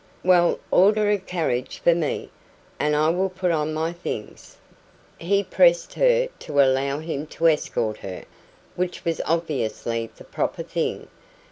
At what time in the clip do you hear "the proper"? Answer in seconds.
10.17-10.63